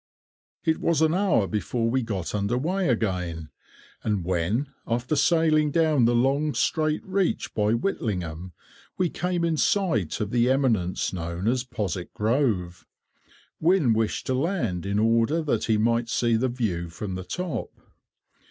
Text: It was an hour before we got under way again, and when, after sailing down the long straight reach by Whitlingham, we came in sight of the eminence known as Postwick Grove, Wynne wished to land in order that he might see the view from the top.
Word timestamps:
It 0.63 0.79
was 0.79 1.03
an 1.03 1.13
hour 1.13 1.45
before 1.45 1.87
we 1.87 2.01
got 2.01 2.33
under 2.33 2.57
way 2.57 2.89
again, 2.89 3.49
and 4.03 4.25
when, 4.25 4.73
after 4.87 5.15
sailing 5.15 5.69
down 5.69 6.05
the 6.05 6.15
long 6.15 6.55
straight 6.55 7.05
reach 7.05 7.53
by 7.53 7.73
Whitlingham, 7.73 8.51
we 8.97 9.11
came 9.11 9.45
in 9.45 9.57
sight 9.57 10.19
of 10.19 10.31
the 10.31 10.49
eminence 10.49 11.13
known 11.13 11.47
as 11.47 11.63
Postwick 11.63 12.15
Grove, 12.15 12.87
Wynne 13.59 13.93
wished 13.93 14.25
to 14.25 14.33
land 14.33 14.87
in 14.87 14.97
order 14.97 15.39
that 15.43 15.65
he 15.65 15.77
might 15.77 16.09
see 16.09 16.35
the 16.35 16.49
view 16.49 16.89
from 16.89 17.13
the 17.13 17.23
top. 17.23 17.69